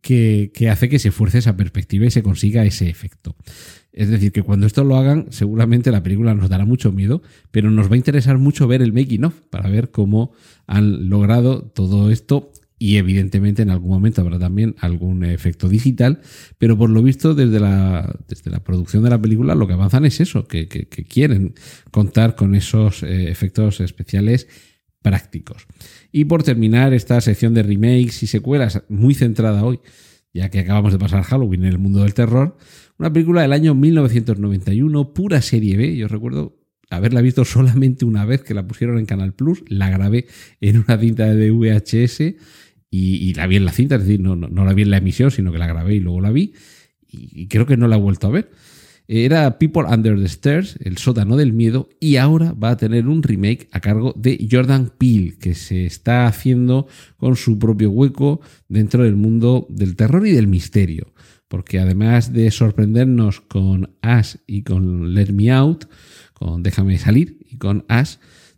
que, 0.00 0.50
que, 0.52 0.68
hace 0.68 0.88
que 0.88 0.98
se 0.98 1.12
fuerce 1.12 1.38
esa 1.38 1.56
perspectiva 1.56 2.06
y 2.06 2.10
se 2.10 2.22
consiga 2.22 2.64
ese 2.64 2.88
efecto. 2.88 3.36
Es 3.94 4.10
decir, 4.10 4.32
que 4.32 4.42
cuando 4.42 4.66
esto 4.66 4.82
lo 4.82 4.96
hagan, 4.96 5.28
seguramente 5.30 5.92
la 5.92 6.02
película 6.02 6.34
nos 6.34 6.48
dará 6.48 6.64
mucho 6.64 6.90
miedo, 6.90 7.22
pero 7.52 7.70
nos 7.70 7.88
va 7.88 7.94
a 7.94 7.98
interesar 7.98 8.38
mucho 8.38 8.66
ver 8.66 8.82
el 8.82 8.92
making 8.92 9.24
of 9.24 9.40
para 9.50 9.70
ver 9.70 9.92
cómo 9.92 10.32
han 10.66 11.08
logrado 11.08 11.62
todo 11.62 12.10
esto 12.10 12.50
y 12.76 12.96
evidentemente 12.96 13.62
en 13.62 13.70
algún 13.70 13.90
momento 13.90 14.20
habrá 14.20 14.38
también 14.38 14.74
algún 14.80 15.24
efecto 15.24 15.68
digital, 15.68 16.20
pero 16.58 16.76
por 16.76 16.90
lo 16.90 17.02
visto 17.02 17.34
desde 17.34 17.60
la, 17.60 18.18
desde 18.26 18.50
la 18.50 18.64
producción 18.64 19.04
de 19.04 19.10
la 19.10 19.22
película 19.22 19.54
lo 19.54 19.68
que 19.68 19.74
avanzan 19.74 20.04
es 20.04 20.20
eso, 20.20 20.48
que, 20.48 20.66
quieren 20.68 21.54
contar 21.92 22.34
con 22.34 22.56
esos 22.56 23.04
eh, 23.04 23.30
efectos 23.30 23.80
especiales 23.80 24.48
prácticos. 25.02 25.66
Y 26.10 26.24
por 26.24 26.42
terminar 26.42 26.92
esta 26.94 27.20
sección 27.20 27.54
de 27.54 27.62
remakes 27.62 28.24
y 28.24 28.26
secuelas 28.26 28.82
muy 28.88 29.14
centrada 29.14 29.64
hoy, 29.64 29.78
ya 30.34 30.50
que 30.50 30.58
acabamos 30.58 30.92
de 30.92 30.98
pasar 30.98 31.22
Halloween 31.22 31.62
en 31.62 31.70
el 31.70 31.78
mundo 31.78 32.02
del 32.02 32.12
terror, 32.12 32.56
una 32.98 33.12
película 33.12 33.42
del 33.42 33.52
año 33.52 33.74
1991, 33.74 35.14
pura 35.14 35.40
serie 35.40 35.76
B, 35.76 35.96
yo 35.96 36.08
recuerdo 36.08 36.58
haberla 36.90 37.22
visto 37.22 37.44
solamente 37.44 38.04
una 38.04 38.24
vez 38.24 38.42
que 38.42 38.52
la 38.52 38.66
pusieron 38.66 38.98
en 38.98 39.06
Canal 39.06 39.32
Plus, 39.32 39.62
la 39.68 39.88
grabé 39.88 40.26
en 40.60 40.78
una 40.78 40.98
cinta 40.98 41.32
de 41.32 41.50
VHS 41.50 42.34
y, 42.90 43.34
la 43.34 43.48
vi 43.48 43.56
en 43.56 43.64
la 43.64 43.72
cinta, 43.72 43.96
es 43.96 44.02
decir, 44.02 44.20
no, 44.20 44.36
no, 44.36 44.64
la 44.64 44.72
vi 44.72 44.82
en 44.82 44.90
la 44.90 44.98
emisión, 44.98 45.32
sino 45.32 45.50
que 45.50 45.58
la 45.58 45.66
grabé 45.66 45.96
y 45.96 46.00
luego 46.00 46.20
la 46.20 46.30
vi 46.30 46.52
y, 47.08 47.48
creo 47.48 47.66
que 47.66 47.76
no 47.76 47.88
la 47.88 47.96
he 47.96 48.00
vuelto 48.00 48.28
a 48.28 48.30
ver. 48.30 48.50
Era 49.06 49.58
People 49.58 49.82
Under 49.82 50.18
the 50.18 50.24
Stairs, 50.24 50.78
el 50.82 50.96
sótano 50.96 51.36
del 51.36 51.52
miedo, 51.52 51.90
y 52.00 52.16
ahora 52.16 52.52
va 52.52 52.70
a 52.70 52.76
tener 52.78 53.06
un 53.06 53.22
remake 53.22 53.68
a 53.70 53.80
cargo 53.80 54.14
de 54.16 54.48
Jordan 54.50 54.92
Peele, 54.96 55.36
que 55.38 55.54
se 55.54 55.84
está 55.84 56.26
haciendo 56.26 56.86
con 57.18 57.36
su 57.36 57.58
propio 57.58 57.90
hueco 57.90 58.40
dentro 58.68 59.04
del 59.04 59.16
mundo 59.16 59.66
del 59.68 59.94
terror 59.94 60.26
y 60.26 60.32
del 60.32 60.46
misterio. 60.46 61.12
Porque 61.48 61.78
además 61.78 62.32
de 62.32 62.50
sorprendernos 62.50 63.42
con 63.42 63.94
Ash 64.00 64.36
y 64.46 64.62
con 64.62 65.12
Let 65.12 65.32
Me 65.32 65.52
Out, 65.52 65.84
con 66.32 66.62
Déjame 66.62 66.96
salir 66.98 67.38
y 67.48 67.58
con 67.58 67.84
Ash, 67.88 68.16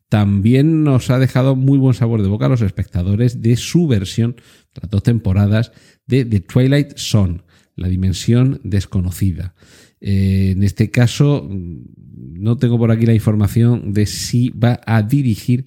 también 0.08 0.84
nos 0.84 1.10
ha 1.10 1.18
dejado 1.18 1.56
muy 1.56 1.78
buen 1.78 1.94
sabor 1.94 2.22
de 2.22 2.28
boca 2.28 2.46
a 2.46 2.48
los 2.48 2.62
espectadores 2.62 3.42
de 3.42 3.56
su 3.56 3.88
versión, 3.88 4.36
las 4.80 4.88
dos 4.88 5.02
temporadas, 5.02 5.72
de 6.06 6.24
The 6.24 6.38
Twilight 6.38 6.96
Zone, 6.96 7.42
la 7.74 7.88
dimensión 7.88 8.60
desconocida. 8.62 9.56
Eh, 10.08 10.52
en 10.52 10.62
este 10.62 10.92
caso, 10.92 11.50
no 11.50 12.58
tengo 12.58 12.78
por 12.78 12.92
aquí 12.92 13.06
la 13.06 13.14
información 13.14 13.92
de 13.92 14.06
si 14.06 14.50
va 14.50 14.78
a 14.86 15.02
dirigir 15.02 15.66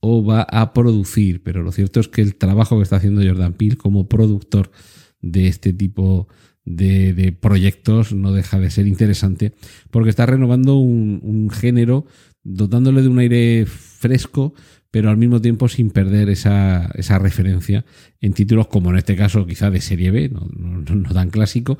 o 0.00 0.22
va 0.22 0.42
a 0.42 0.74
producir, 0.74 1.42
pero 1.42 1.62
lo 1.62 1.72
cierto 1.72 1.98
es 1.98 2.08
que 2.08 2.20
el 2.20 2.34
trabajo 2.34 2.76
que 2.76 2.82
está 2.82 2.96
haciendo 2.96 3.22
Jordan 3.26 3.54
Peele 3.54 3.78
como 3.78 4.06
productor 4.06 4.70
de 5.22 5.48
este 5.48 5.72
tipo 5.72 6.28
de, 6.66 7.34
proyectos 7.40 8.12
no 8.12 8.32
deja 8.34 8.60
de 8.60 8.70
ser 8.70 8.86
interesante 8.86 9.54
porque 9.90 10.10
está 10.10 10.26
renovando 10.26 10.76
un 10.76 11.48
género 11.48 12.04
dotándole 12.44 13.00
de 13.00 13.08
un 13.08 13.18
aire 13.20 13.64
fresco, 13.66 14.52
pero 14.90 15.10
al 15.10 15.16
mismo 15.16 15.40
tiempo 15.40 15.68
sin 15.68 15.90
perder 15.90 16.30
esa, 16.30 16.88
referencia 17.18 17.84
en 18.20 18.32
títulos 18.32 18.68
como 18.68 18.90
en 18.90 18.96
este 18.96 19.16
caso 19.16 19.46
quizá 19.46 19.70
de 19.70 19.80
serie 19.80 20.10
B, 20.10 20.30
no, 20.30 21.12
tan 21.12 21.30
clásico, 21.30 21.78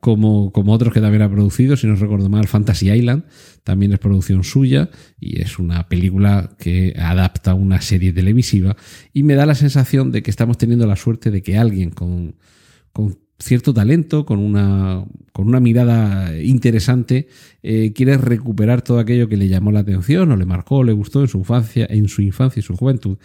como, 0.00 0.52
otros 0.54 0.92
que 0.92 1.00
también 1.00 1.22
ha 1.22 1.30
producido, 1.30 1.76
si 1.76 1.86
no 1.86 1.96
recuerdo 1.96 2.28
mal, 2.28 2.46
Fantasy 2.46 2.90
Island, 2.90 3.24
también 3.64 3.92
es 3.92 3.98
producción 3.98 4.44
suya 4.44 4.90
y 5.18 5.40
es 5.40 5.58
una 5.58 5.88
película 5.88 6.50
que 6.58 6.94
adapta 6.98 7.54
una 7.54 7.80
serie 7.80 8.12
televisiva 8.12 8.76
y 9.12 9.22
me 9.22 9.34
da 9.34 9.46
la 9.46 9.54
sensación 9.54 10.12
de 10.12 10.22
que 10.22 10.30
estamos 10.30 10.58
teniendo 10.58 10.86
la 10.86 10.96
suerte 10.96 11.30
de 11.30 11.42
que 11.42 11.58
alguien 11.58 11.90
con, 11.90 12.36
con 12.92 13.18
cierto 13.38 13.74
talento, 13.74 14.24
con 14.24 14.38
una, 14.38 15.04
con 15.32 15.48
una 15.48 15.60
mirada 15.60 16.40
interesante, 16.40 17.28
eh, 17.62 17.92
quiere 17.92 18.16
recuperar 18.16 18.82
todo 18.82 18.98
aquello 18.98 19.28
que 19.28 19.36
le 19.36 19.48
llamó 19.48 19.72
la 19.72 19.80
atención 19.80 20.30
o 20.30 20.36
le 20.36 20.46
marcó 20.46 20.76
o 20.76 20.84
le 20.84 20.92
gustó 20.92 21.20
en 21.20 21.28
su 21.28 21.38
infancia, 21.38 21.86
en 21.88 22.08
su 22.08 22.22
infancia 22.22 22.60
y 22.60 22.62
su 22.62 22.76
juventud. 22.76 23.18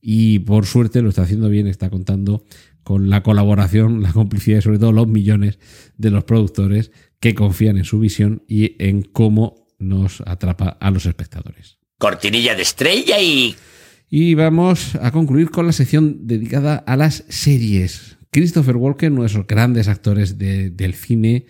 Y 0.00 0.40
por 0.40 0.66
suerte 0.66 1.02
lo 1.02 1.08
está 1.08 1.22
haciendo 1.22 1.48
bien, 1.48 1.66
está 1.66 1.90
contando 1.90 2.44
con 2.86 3.10
la 3.10 3.24
colaboración, 3.24 4.00
la 4.00 4.12
complicidad 4.12 4.58
y 4.58 4.62
sobre 4.62 4.78
todo 4.78 4.92
los 4.92 5.08
millones 5.08 5.58
de 5.96 6.12
los 6.12 6.22
productores 6.22 6.92
que 7.18 7.34
confían 7.34 7.78
en 7.78 7.84
su 7.84 7.98
visión 7.98 8.44
y 8.46 8.76
en 8.78 9.02
cómo 9.02 9.66
nos 9.80 10.20
atrapa 10.24 10.68
a 10.80 10.92
los 10.92 11.04
espectadores. 11.04 11.78
Cortinilla 11.98 12.54
de 12.54 12.62
estrella 12.62 13.20
y... 13.20 13.56
Y 14.08 14.34
vamos 14.34 14.94
a 15.02 15.10
concluir 15.10 15.50
con 15.50 15.66
la 15.66 15.72
sección 15.72 16.28
dedicada 16.28 16.76
a 16.76 16.96
las 16.96 17.24
series. 17.28 18.18
Christopher 18.30 18.76
Walken, 18.76 19.14
uno 19.14 19.22
de 19.22 19.30
esos 19.30 19.48
grandes 19.48 19.88
actores 19.88 20.38
del 20.38 20.94
cine 20.94 21.46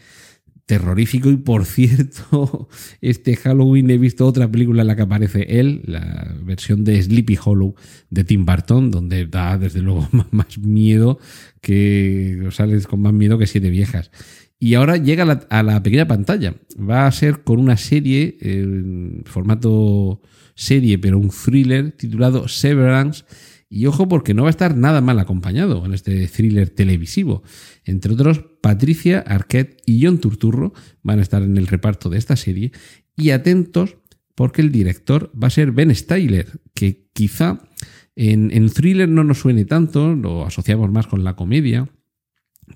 terrorífico 0.67 1.31
y 1.31 1.37
por 1.37 1.65
cierto, 1.65 2.69
este 3.01 3.37
Halloween 3.37 3.91
he 3.91 3.99
visto 3.99 4.27
otra 4.27 4.51
película 4.51 4.83
en 4.83 4.89
la 4.89 4.97
que 4.97 5.03
aparece 5.03 5.61
él, 5.61 5.83
la 5.87 6.37
versión 6.43 6.85
de 6.85 7.01
Sleepy 7.01 7.39
Hollow 7.43 7.75
de 8.11 8.25
Tim 8.25 8.45
Burton, 8.45 8.91
donde 8.91 9.27
da 9.27 9.57
desde 9.57 9.81
luego 9.81 10.09
más 10.31 10.59
miedo 10.59 11.19
que 11.61 12.49
sales 12.51 12.87
con 12.87 13.01
más 13.01 13.13
miedo 13.13 13.39
que 13.39 13.47
siete 13.47 13.71
viejas. 13.71 14.11
Y 14.59 14.75
ahora 14.75 14.97
llega 14.97 15.25
a 15.25 15.27
la, 15.27 15.47
a 15.51 15.63
la, 15.63 15.83
pequeña 15.83 16.09
pantalla. 16.09 16.55
Va 16.79 17.07
a 17.07 17.13
ser 17.13 17.43
con 17.45 17.61
una 17.61 17.77
serie 17.77 18.39
en 18.41 19.23
formato 19.27 20.23
serie, 20.55 20.99
pero 20.99 21.19
un 21.19 21.31
thriller 21.31 21.93
titulado 21.93 22.49
Severance 22.49 23.25
y 23.69 23.87
ojo 23.87 24.09
porque 24.09 24.35
no 24.35 24.43
va 24.43 24.49
a 24.49 24.51
estar 24.51 24.77
nada 24.77 25.01
mal 25.01 25.19
acompañado 25.19 25.85
en 25.85 25.95
este 25.95 26.29
thriller 26.29 26.71
televisivo. 26.71 27.43
Entre 27.85 28.13
otros, 28.13 28.45
Patricia 28.61 29.21
Arquette 29.21 29.83
y 29.87 30.05
John 30.05 30.19
Turturro 30.19 30.73
van 31.03 31.19
a 31.19 31.23
estar 31.23 31.43
en 31.43 31.57
el 31.57 31.67
reparto 31.67 32.09
de 32.09 32.19
esta 32.19 32.37
serie. 32.37 32.73
Y 33.17 33.31
atentos 33.31 33.97
porque 34.35 34.63
el 34.63 34.71
director 34.71 35.33
va 35.43 35.49
a 35.49 35.51
ser 35.51 35.73
Ben 35.73 35.95
Styler, 35.95 36.61
que 36.75 37.09
quizá 37.13 37.59
en, 38.15 38.51
en 38.53 38.71
thriller 38.71 39.09
no 39.09 39.25
nos 39.25 39.41
suene 39.41 39.65
tanto, 39.65 40.15
lo 40.15 40.47
asociamos 40.47 40.91
más 40.93 41.07
con 41.07 41.25
la 41.25 41.35
comedia, 41.35 41.89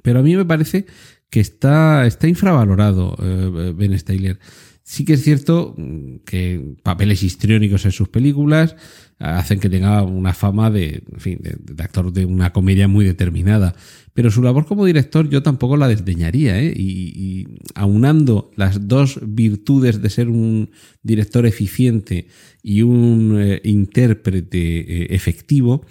pero 0.03 0.21
a 0.21 0.23
mí 0.23 0.37
me 0.37 0.45
parece 0.45 0.87
que 1.29 1.41
está, 1.41 2.07
está 2.07 2.27
infravalorado 2.29 3.17
eh, 3.23 3.73
Ben 3.77 3.97
Styler. 3.99 4.39
Sí 4.83 5.05
que 5.05 5.13
es 5.13 5.23
cierto 5.23 5.77
que 6.25 6.75
papeles 6.83 7.23
histriónicos 7.23 7.85
en 7.85 7.93
sus 7.93 8.09
películas, 8.09 8.75
hacen 9.21 9.61
que 9.61 9.69
tenga 9.69 10.03
una 10.03 10.33
fama 10.33 10.71
de, 10.71 11.03
en 11.13 11.21
fin, 11.21 11.39
de, 11.41 11.83
actor 11.83 12.13
de 12.13 12.25
una 12.25 12.53
comedia 12.53 12.89
muy 12.89 13.05
determinada. 13.05 13.75
Pero 14.15 14.31
su 14.31 14.43
labor 14.43 14.67
como 14.67 14.87
director 14.87 15.29
yo 15.29 15.43
tampoco 15.43 15.77
la 15.77 15.89
desdeñaría, 15.89 16.61
¿eh? 16.61 16.73
y, 16.75 17.47
aunando 17.75 18.51
las 18.57 18.89
dos 18.89 19.21
virtudes 19.23 20.03
de 20.03 20.11
ser 20.11 20.29
un 20.29 20.71
director 21.03 21.47
eficiente 21.47 22.27
y 22.63 22.83
un 22.83 23.37
eh, 23.39 23.61
intérprete 23.65 24.59
eh, 24.81 25.07
efectivo, 25.15 25.85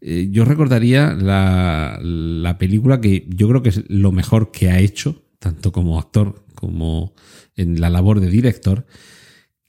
eh, 0.00 0.28
yo 0.30 0.44
recordaría 0.44 1.14
la 1.14 2.56
película 2.58 3.00
que 3.00 3.26
yo 3.28 3.48
creo 3.48 3.62
que 3.62 3.70
es 3.70 3.84
lo 3.88 4.10
mejor 4.10 4.50
que 4.50 4.70
ha 4.70 4.80
hecho, 4.80 5.22
tanto 5.38 5.70
como 5.70 5.98
actor 5.98 6.44
como 6.54 7.14
en 7.56 7.80
la 7.80 7.90
labor 7.90 8.20
de 8.20 8.28
director, 8.28 8.86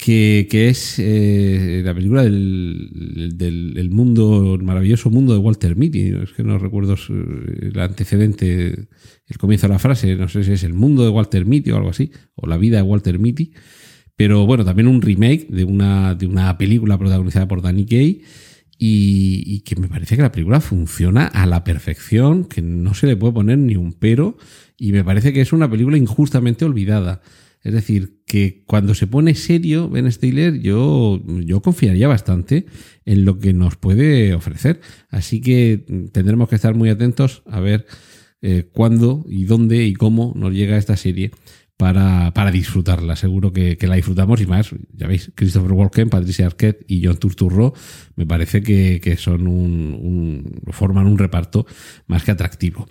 que, 0.04 0.68
es 0.70 1.00
eh, 1.00 1.82
la 1.84 1.94
película 1.94 2.24
del, 2.24 3.90
mundo, 3.90 4.56
el 4.56 4.64
maravilloso 4.64 5.10
mundo 5.10 5.32
de 5.32 5.40
Walter 5.40 5.78
Mitty. 5.78 6.14
Es 6.24 6.34
que 6.34 6.44
no 6.44 6.60
recuerdo 6.60 6.96
el 7.08 7.80
antecedente, 7.80 8.88
el 9.28 9.38
comienzo 9.38 9.68
de 9.68 9.74
la 9.74 9.80
frase, 9.80 10.16
no 10.16 10.28
sé 10.28 10.44
si 10.44 10.52
es 10.52 10.64
el 10.64 10.74
mundo 10.74 11.04
de 11.04 11.10
Walter 11.10 11.46
Mitty 11.46 11.72
o 11.72 11.78
algo 11.78 11.90
así, 11.90 12.12
o 12.36 12.48
la 12.48 12.58
vida 12.58 12.78
de 12.78 12.84
Walter 12.84 13.18
Mitty. 13.18 13.54
Pero 14.18 14.46
bueno, 14.46 14.66
también 14.66 14.88
un 14.88 15.02
remake 15.02 15.48
de 15.50 15.64
una, 15.64 16.16
de 16.16 16.28
una 16.28 16.58
película 16.58 16.98
protagonizada 16.98 17.48
por 17.48 17.62
Danny 17.62 17.86
Kaye. 17.86 18.22
Y, 18.78 19.44
y, 19.46 19.62
que 19.62 19.78
me 19.78 19.88
parece 19.88 20.18
que 20.18 20.24
la 20.24 20.32
película 20.32 20.60
funciona 20.60 21.28
a 21.28 21.46
la 21.46 21.64
perfección, 21.64 22.44
que 22.44 22.62
no 22.62 22.94
se 22.94 23.08
le 23.08 23.16
puede 23.16 23.32
poner 23.32 23.58
ni 23.58 23.78
un 23.78 23.94
pero, 23.94 24.36
y 24.78 24.92
me 24.92 25.06
parece 25.06 25.32
que 25.32 25.40
es 25.40 25.54
una 25.54 25.70
película 25.70 25.96
injustamente 25.96 26.66
olvidada. 26.66 27.22
Es 27.64 27.74
decir, 27.74 28.22
que 28.28 28.64
cuando 28.68 28.94
se 28.94 29.08
pone 29.08 29.36
serio 29.36 29.90
Ben 29.90 30.12
Stiller, 30.12 30.60
yo, 30.60 31.22
yo 31.46 31.62
confiaría 31.62 32.10
bastante 32.10 32.66
en 33.06 33.24
lo 33.24 33.40
que 33.40 33.54
nos 33.54 33.78
puede 33.78 34.34
ofrecer. 34.34 34.82
Así 35.10 35.40
que 35.40 35.86
tendremos 36.12 36.50
que 36.50 36.56
estar 36.56 36.76
muy 36.76 36.90
atentos 36.90 37.42
a 37.46 37.62
ver 37.62 37.86
eh, 38.42 38.70
cuándo 38.74 39.26
y 39.30 39.46
dónde 39.46 39.86
y 39.86 39.94
cómo 39.94 40.34
nos 40.36 40.54
llega 40.54 40.78
esta 40.78 40.98
serie 40.98 41.32
para, 41.84 42.52
disfrutarla. 42.52 43.16
Seguro 43.16 43.52
que, 43.52 43.78
la 43.82 43.96
disfrutamos 43.96 44.40
y 44.40 44.46
más. 44.46 44.70
Ya 44.94 45.08
veis, 45.08 45.32
Christopher 45.36 45.74
Walken, 45.74 46.10
Patricia 46.10 46.46
Arquette 46.46 46.86
y 46.88 47.06
John 47.06 47.18
Turturro 47.18 47.74
me 48.16 48.26
parece 48.26 48.64
que, 48.64 49.18
son 49.18 49.48
un, 49.48 50.62
forman 50.72 51.08
un 51.08 51.18
reparto 51.18 51.66
más 52.08 52.24
que 52.24 52.32
atractivo. 52.32 52.88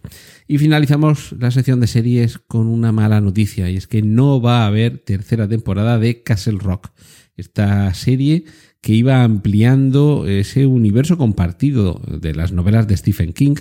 Y 0.47 0.59
finalizamos 0.59 1.33
la 1.39 1.51
sección 1.51 1.81
de 1.81 1.87
series 1.87 2.39
con 2.39 2.67
una 2.67 2.93
mala 2.93 3.21
noticia 3.21 3.71
y 3.71 3.77
es 3.77 3.87
que 3.87 4.03
no 4.03 4.43
va 4.43 4.65
a 4.65 4.67
haber 4.67 4.99
tercera 4.99 5.49
temporada 5.49 5.99
de 5.99 6.23
Castle 6.23 6.59
Rock. 6.59 6.91
Esta 7.37 7.95
serie 7.95 8.45
que 8.83 8.93
iba 8.93 9.23
ampliando 9.23 10.27
ese 10.27 10.67
universo 10.67 11.17
compartido 11.17 12.03
de 12.21 12.35
las 12.35 12.51
novelas 12.51 12.89
de 12.89 12.97
Stephen 12.97 13.33
King, 13.33 13.55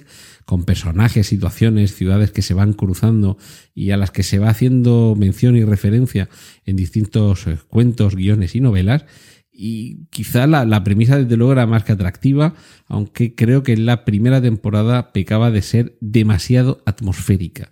con 0.45 0.65
personajes, 0.65 1.27
situaciones, 1.27 1.95
ciudades 1.95 2.31
que 2.31 2.41
se 2.41 2.55
van 2.55 2.73
cruzando 2.73 3.37
y 3.75 3.91
a 3.91 3.97
las 3.97 4.09
que 4.09 4.23
se 4.23 4.39
va 4.39 4.49
haciendo 4.49 5.15
mención 5.15 5.55
y 5.55 5.63
referencia 5.63 6.27
en 6.65 6.75
distintos 6.75 7.45
eh, 7.45 7.59
cuentos, 7.67 8.15
guiones 8.15 8.55
y 8.55 8.61
novelas. 8.61 9.05
Y 9.53 10.07
quizá 10.09 10.47
la, 10.47 10.83
premisa 10.83 11.19
desde 11.19 11.37
luego 11.37 11.51
era 11.51 11.67
más 11.67 11.83
que 11.83 11.91
atractiva, 11.91 12.55
aunque 12.87 13.35
creo 13.35 13.61
que 13.61 13.73
en 13.73 13.85
la 13.85 14.05
primera 14.05 14.41
temporada 14.41 15.13
pecaba 15.13 15.51
de 15.51 15.61
ser 15.61 15.97
demasiado 16.01 16.81
atmosférica, 16.87 17.71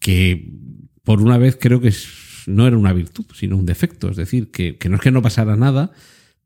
que 0.00 0.50
por 1.04 1.22
una 1.22 1.38
vez 1.38 1.56
creo 1.60 1.80
que 1.80 1.94
no 2.48 2.66
era 2.66 2.76
una 2.76 2.92
virtud, 2.92 3.26
sino 3.32 3.56
un 3.56 3.64
defecto. 3.64 4.10
Es 4.10 4.16
decir, 4.16 4.50
que 4.50 4.76
no 4.88 4.96
es 4.96 5.02
que 5.02 5.12
no 5.12 5.22
pasara 5.22 5.54
nada, 5.54 5.92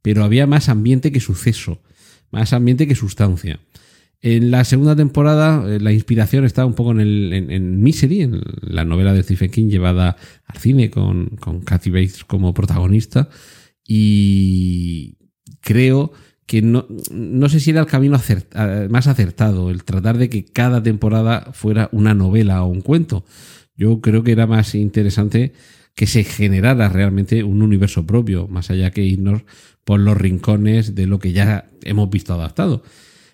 pero 0.09 0.25
había 0.25 0.47
más 0.47 0.71
ambiente 0.71 1.13
que 1.13 1.21
suceso, 1.21 1.83
más 2.31 2.55
ambiente 2.55 2.89
que 2.89 2.95
sustancia. 2.95 3.61
En 4.23 4.51
la 4.51 4.65
segunda 4.65 4.97
temporada, 4.97 5.63
eh, 5.69 5.81
la 5.81 5.93
inspiración 5.93 6.47
está 6.47 6.65
un 6.65 6.73
poco 6.73 6.93
en, 6.93 7.01
el, 7.01 7.61
Misery, 7.61 8.23
en 8.23 8.41
la 8.63 8.87
novela 8.87 9.13
de 9.13 9.23
Stephen 9.23 9.51
King 9.51 9.69
llevada 9.69 10.17
al 10.47 10.59
cine 10.59 10.89
con, 10.89 11.37
con 11.39 11.61
Kathy 11.61 11.91
Bates 11.91 12.25
como 12.25 12.55
protagonista. 12.55 13.29
Y 13.87 15.19
creo 15.61 16.13
que 16.47 16.63
no, 16.63 16.87
no 17.11 17.51
sé 17.51 17.61
si 17.61 17.69
era 17.69 17.81
el 17.81 17.87
camino 17.87 18.19
más 18.89 19.09
acertado, 19.09 19.69
el 19.69 19.85
tratar 19.85 20.17
de 20.17 20.31
que 20.31 20.47
cada 20.47 20.83
temporada 20.83 21.51
fuera 21.53 21.91
una 21.93 22.15
novela 22.15 22.63
o 22.63 22.69
un 22.69 22.81
cuento. 22.81 23.27
Yo 23.77 24.01
creo 24.01 24.23
que 24.23 24.33
era 24.33 24.47
más 24.47 24.75
interesante 24.75 25.53
que 25.99 26.07
se 26.07 26.23
generara 26.23 26.89
realmente 26.89 27.43
un 27.43 27.61
universo 27.61 28.07
propio, 28.07 28.47
más 28.47 28.71
allá 28.71 28.93
que 28.93 29.03
irnos 29.03 29.43
por 29.83 29.99
los 29.99 30.17
rincones 30.17 30.95
de 30.95 31.09
lo 31.09 31.19
que 31.19 31.33
ya 31.33 31.67
hemos 31.83 32.09
visto 32.09 32.35
adaptado. 32.35 32.85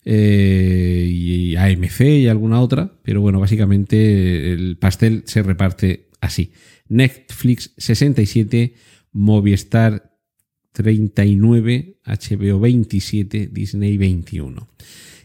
eh, 0.03 1.07
y 1.09 1.55
AMC 1.55 2.01
y 2.01 2.27
alguna 2.27 2.59
otra, 2.59 2.93
pero 3.03 3.21
bueno, 3.21 3.39
básicamente 3.39 4.53
el 4.53 4.77
pastel 4.77 5.23
se 5.25 5.43
reparte 5.43 6.07
así. 6.19 6.51
Netflix 6.87 7.73
67, 7.77 8.73
Movistar 9.13 10.11
39, 10.73 11.99
HBO 12.05 12.59
27, 12.59 13.47
Disney 13.51 13.97
21. 13.97 14.67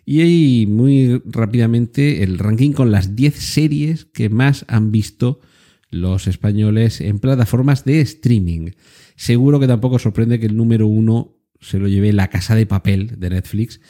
Y 0.04 0.20
ahí 0.20 0.66
muy 0.68 1.20
rápidamente 1.24 2.22
el 2.22 2.38
ranking 2.38 2.72
con 2.72 2.92
las 2.92 3.16
10 3.16 3.34
series 3.34 4.04
que 4.04 4.28
más 4.28 4.64
han 4.68 4.92
visto 4.92 5.40
los 5.90 6.26
españoles 6.26 7.00
en 7.00 7.18
plataformas 7.18 7.84
de 7.84 8.00
streaming. 8.00 8.70
Seguro 9.16 9.60
que 9.60 9.66
tampoco 9.66 9.98
sorprende 9.98 10.38
que 10.38 10.46
el 10.46 10.56
número 10.56 10.86
uno 10.86 11.36
se 11.60 11.78
lo 11.78 11.88
lleve 11.88 12.12
La 12.12 12.28
Casa 12.28 12.54
de 12.54 12.66
Papel 12.66 13.18
de 13.18 13.30
Netflix 13.30 13.80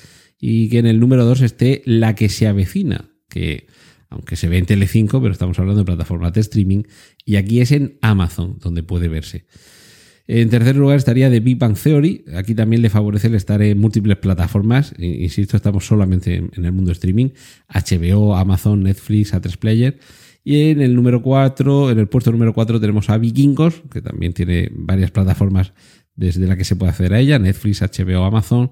y 0.41 0.69
que 0.69 0.79
en 0.79 0.87
el 0.87 1.01
número 1.01 1.25
2 1.25 1.41
esté 1.43 1.83
La 1.85 2.15
que 2.15 2.29
se 2.29 2.47
avecina, 2.47 3.11
que 3.29 3.67
aunque 4.09 4.37
se 4.37 4.49
ve 4.49 4.59
en 4.59 4.67
Telecinco, 4.67 5.21
pero 5.21 5.33
estamos 5.33 5.59
hablando 5.59 5.81
de 5.81 5.87
plataformas 5.87 6.33
de 6.33 6.41
streaming, 6.41 6.85
y 7.25 7.37
aquí 7.37 7.61
es 7.61 7.73
en 7.73 7.99
Amazon 8.03 8.59
donde 8.61 8.83
puede 8.83 9.09
verse. 9.09 9.47
En 10.29 10.51
tercer 10.51 10.77
lugar 10.77 10.97
estaría 10.97 11.31
The 11.31 11.41
Big 11.41 11.57
Bang 11.57 11.77
Theory. 11.77 12.25
Aquí 12.35 12.55
también 12.55 12.83
le 12.83 12.91
favorece 12.91 13.29
el 13.29 13.37
estar 13.37 13.63
en 13.63 13.79
múltiples 13.79 14.17
plataformas. 14.17 14.93
Insisto, 14.99 15.57
estamos 15.57 15.87
solamente 15.87 16.37
en 16.37 16.65
el 16.65 16.73
mundo 16.73 16.91
streaming. 16.91 17.29
HBO, 17.69 18.35
Amazon, 18.35 18.83
Netflix, 18.83 19.33
A3 19.33 19.57
Player. 19.57 19.99
Y 20.49 20.71
en 20.71 20.81
el 20.81 20.95
número 20.95 21.23
4, 21.23 21.91
en 21.91 21.99
el 21.99 22.07
puesto 22.07 22.31
número 22.31 22.55
4 22.55 22.79
tenemos 22.79 23.11
a 23.11 23.19
Vikingos, 23.19 23.83
que 23.91 24.01
también 24.01 24.33
tiene 24.33 24.71
varias 24.73 25.11
plataformas 25.11 25.73
desde 26.15 26.47
la 26.47 26.57
que 26.57 26.63
se 26.63 26.77
puede 26.77 26.91
acceder 26.91 27.15
a 27.15 27.19
ella, 27.19 27.41
Netflix, 27.41 27.83
HBO, 27.83 28.23
Amazon. 28.23 28.71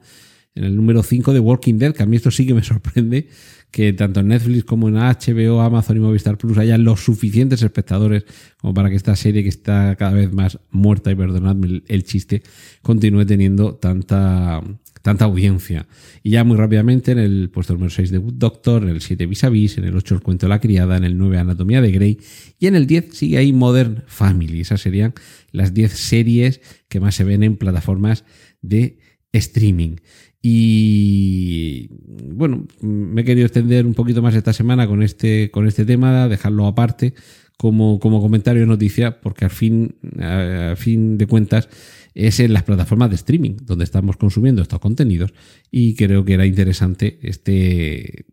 En 0.55 0.63
el 0.63 0.77
número 0.77 1.03
5 1.03 1.33
de 1.33 1.41
Walking 1.41 1.79
Dead, 1.79 1.93
que 1.93 2.05
a 2.05 2.07
mí 2.07 2.15
esto 2.15 2.31
sí 2.31 2.47
que 2.47 2.55
me 2.55 2.63
sorprende, 2.63 3.27
que 3.73 3.93
tanto 3.93 4.21
en 4.21 4.29
Netflix 4.29 4.63
como 4.63 4.87
en 4.87 4.95
HBO, 4.95 5.63
Amazon 5.63 5.97
y 5.97 6.01
Movistar 6.01 6.39
Plus 6.39 6.59
haya 6.59 6.79
los 6.79 7.05
suficientes 7.05 7.61
espectadores 7.61 8.25
como 8.59 8.73
para 8.73 8.89
que 8.89 8.95
esta 8.95 9.17
serie 9.17 9.43
que 9.43 9.49
está 9.49 9.97
cada 9.97 10.13
vez 10.13 10.33
más 10.33 10.61
muerta, 10.71 11.11
y 11.11 11.17
perdonadme 11.17 11.83
el, 11.89 12.05
chiste, 12.05 12.45
continúe 12.83 13.27
teniendo 13.27 13.75
tanta, 13.75 14.63
tanta 15.05 15.27
audiencia. 15.27 15.87
Y 16.23 16.31
ya 16.31 16.45
muy 16.45 16.57
rápidamente 16.57 17.13
en 17.13 17.19
el 17.19 17.51
puesto 17.51 17.75
número 17.75 17.91
6 17.91 18.11
de 18.11 18.17
Good 18.17 18.35
Doctor, 18.37 18.85
en 18.85 18.89
el 18.89 19.03
7 19.03 19.27
Vis 19.27 19.45
a 19.45 19.51
Vis, 19.51 19.77
en 19.77 19.85
el 19.85 19.95
8 19.95 20.15
El 20.15 20.23
Cuento 20.23 20.47
de 20.47 20.49
la 20.49 20.61
Criada, 20.61 20.97
en 20.97 21.05
el 21.05 21.19
9 21.19 21.37
Anatomía 21.37 21.83
de 21.83 21.93
Grey 21.93 22.19
y 22.59 22.69
en 22.69 22.75
el 22.75 22.87
10 22.87 23.15
sigue 23.15 23.37
ahí 23.37 23.53
Modern 23.53 24.05
Family. 24.07 24.63
Esas 24.63 24.81
serían 24.81 25.13
las 25.53 25.75
10 25.75 25.93
series 25.93 26.63
que 26.89 27.01
más 27.01 27.15
se 27.15 27.25
ven 27.25 27.43
en 27.43 27.59
plataformas 27.59 28.25
de 28.63 28.99
streaming. 29.39 29.97
Y 30.41 31.89
bueno, 32.35 32.67
me 32.81 33.23
he 33.23 33.25
querido 33.25 33.47
extender 33.47 33.87
un 33.87 33.95
poquito 33.95 34.21
más 34.21 34.35
esta 34.35 34.53
semana 34.53 34.87
con 34.87 35.03
este, 35.03 35.51
con 35.51 35.67
este 35.67 35.85
tema, 35.85 36.29
dejarlo 36.29 36.67
aparte 36.67 37.15
como, 37.57 37.99
como 37.99 38.21
comentario 38.21 38.61
de 38.61 38.67
noticia, 38.67 39.21
porque 39.21 39.47
al 39.47 39.51
fin, 39.51 39.97
a 40.21 40.75
fin 40.77 41.17
de 41.17 41.27
cuentas 41.27 41.69
es 42.15 42.41
en 42.41 42.53
las 42.53 42.63
plataformas 42.63 43.11
de 43.11 43.17
streaming 43.17 43.57
donde 43.63 43.85
estamos 43.85 44.17
consumiendo 44.17 44.63
estos 44.63 44.81
contenidos 44.81 45.33
y 45.71 45.95
creo 45.95 46.25
que 46.25 46.35
era 46.35 46.47
interesante 46.47 47.19
este, 47.23 48.27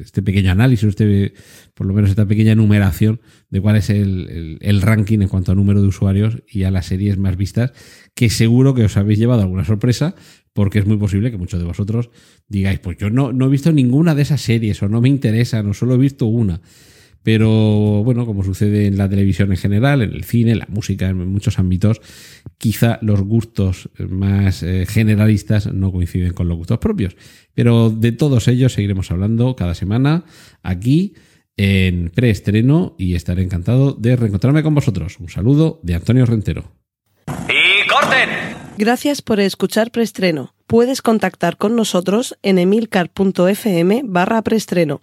este 0.00 0.22
pequeño 0.22 0.50
análisis, 0.50 0.88
este, 0.88 1.34
por 1.74 1.86
lo 1.86 1.94
menos 1.94 2.10
esta 2.10 2.26
pequeña 2.26 2.52
enumeración 2.52 3.20
de 3.50 3.60
cuál 3.60 3.76
es 3.76 3.90
el, 3.90 4.58
el, 4.60 4.82
ranking 4.82 5.20
en 5.20 5.28
cuanto 5.28 5.52
a 5.52 5.54
número 5.54 5.80
de 5.80 5.88
usuarios 5.88 6.42
y 6.48 6.64
a 6.64 6.70
las 6.70 6.86
series 6.86 7.18
más 7.18 7.36
vistas, 7.36 7.72
que 8.14 8.30
seguro 8.30 8.74
que 8.74 8.84
os 8.84 8.96
habéis 8.96 9.18
llevado 9.18 9.42
alguna 9.42 9.64
sorpresa, 9.64 10.14
porque 10.52 10.78
es 10.78 10.86
muy 10.86 10.96
posible 10.96 11.30
que 11.30 11.38
muchos 11.38 11.60
de 11.60 11.66
vosotros 11.66 12.10
digáis, 12.48 12.80
pues 12.80 12.96
yo 12.98 13.10
no, 13.10 13.32
no 13.32 13.46
he 13.46 13.48
visto 13.48 13.72
ninguna 13.72 14.14
de 14.14 14.22
esas 14.22 14.40
series 14.40 14.82
o 14.82 14.88
no 14.88 15.00
me 15.00 15.08
interesan 15.08 15.68
o 15.68 15.74
solo 15.74 15.94
he 15.94 15.98
visto 15.98 16.26
una. 16.26 16.60
Pero 17.28 17.50
bueno, 18.04 18.24
como 18.24 18.42
sucede 18.42 18.86
en 18.86 18.96
la 18.96 19.06
televisión 19.06 19.50
en 19.50 19.58
general, 19.58 20.00
en 20.00 20.14
el 20.14 20.24
cine, 20.24 20.52
en 20.52 20.60
la 20.60 20.66
música, 20.70 21.10
en 21.10 21.28
muchos 21.28 21.58
ámbitos, 21.58 22.00
quizá 22.56 22.98
los 23.02 23.20
gustos 23.20 23.90
más 24.08 24.62
eh, 24.62 24.86
generalistas 24.88 25.70
no 25.70 25.92
coinciden 25.92 26.32
con 26.32 26.48
los 26.48 26.56
gustos 26.56 26.78
propios. 26.78 27.18
Pero 27.52 27.90
de 27.90 28.12
todos 28.12 28.48
ellos 28.48 28.72
seguiremos 28.72 29.10
hablando 29.10 29.56
cada 29.56 29.74
semana 29.74 30.24
aquí 30.62 31.16
en 31.58 32.08
preestreno 32.14 32.96
y 32.96 33.14
estaré 33.14 33.42
encantado 33.42 33.92
de 33.92 34.16
reencontrarme 34.16 34.62
con 34.62 34.74
vosotros. 34.74 35.18
Un 35.20 35.28
saludo 35.28 35.80
de 35.82 35.96
Antonio 35.96 36.24
Rentero. 36.24 36.72
¡Y 37.26 37.86
corten! 37.90 38.30
Gracias 38.78 39.20
por 39.20 39.38
escuchar 39.38 39.90
preestreno. 39.90 40.54
Puedes 40.66 41.02
contactar 41.02 41.58
con 41.58 41.76
nosotros 41.76 42.38
en 42.42 42.56
emilcar.fm 42.56 44.00
barra 44.06 44.40
preestreno, 44.40 45.02